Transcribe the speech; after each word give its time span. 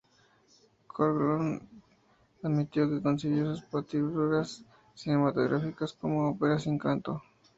Korngold 0.89 1.61
admitió 2.41 2.89
que 2.89 3.03
concibió 3.03 3.51
sus 3.53 3.63
partituras 3.65 4.65
cinematográficas 4.95 5.93
como 5.93 6.31
"óperas 6.31 6.63
sin 6.63 6.79
canto". 6.79 7.21